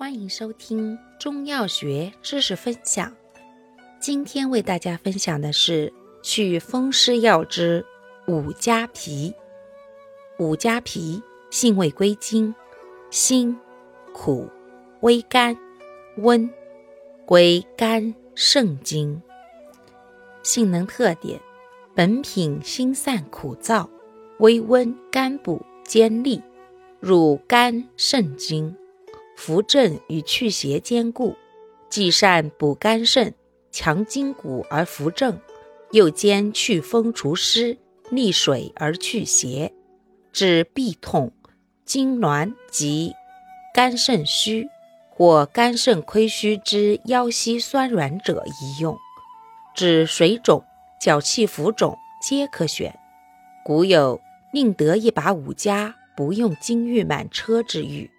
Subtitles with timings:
[0.00, 3.14] 欢迎收听中药学知识分享。
[4.00, 5.92] 今天为大家分享的是
[6.22, 7.84] 祛风湿药之
[8.26, 9.34] 五加皮。
[10.38, 12.54] 五加皮性味归经：
[13.10, 13.54] 辛、
[14.14, 14.48] 苦、
[15.02, 15.54] 微甘、
[16.16, 16.48] 温，
[17.26, 19.20] 归肝肾经。
[20.42, 21.38] 性能特点：
[21.94, 23.86] 本品辛散苦燥，
[24.38, 26.42] 微温甘补兼利，
[27.00, 28.74] 入肝肾经。
[29.40, 31.34] 扶正与祛邪兼顾，
[31.88, 33.34] 既善补肝肾、
[33.72, 35.40] 强筋骨而扶正，
[35.92, 37.78] 又兼祛风除湿、
[38.10, 39.72] 利水而祛邪，
[40.30, 41.32] 治痹痛、
[41.86, 43.14] 痉挛及
[43.72, 44.68] 肝肾虚
[45.08, 48.94] 或肝肾亏虚之腰膝酸软者宜用；
[49.74, 50.62] 治水肿、
[51.00, 52.94] 脚气浮肿皆可选。
[53.64, 54.20] 古有
[54.52, 58.10] “宁得一把五家，不用金玉满车”之语。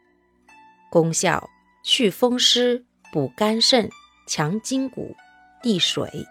[0.91, 1.50] 功效：
[1.84, 3.90] 祛风湿、补肝肾、
[4.27, 5.15] 强筋骨、
[5.63, 6.27] 利水。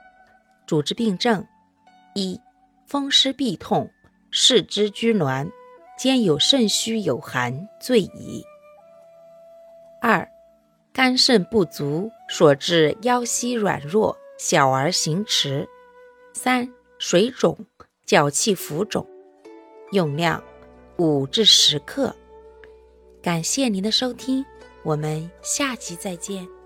[0.67, 1.47] 主治病症：
[2.15, 2.39] 一、
[2.87, 3.91] 风湿痹痛、
[4.31, 5.51] 四肢拘挛，
[5.99, 8.45] 兼有肾虚有寒，最宜。
[10.03, 10.29] 二、
[10.93, 15.67] 肝肾不足所致腰膝软弱、小儿行迟。
[16.34, 17.56] 三、水肿、
[18.05, 19.06] 脚气浮肿。
[19.93, 20.45] 用量：
[20.99, 22.15] 五至十克。
[23.23, 24.43] 感谢您的收听，
[24.83, 26.59] 我们下期再见。